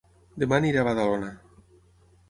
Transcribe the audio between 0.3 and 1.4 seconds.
Dema aniré a Badalona